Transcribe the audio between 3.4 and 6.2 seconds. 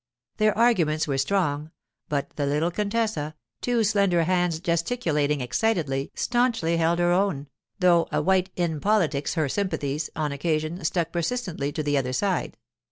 two slender hands gesticulating excitedly,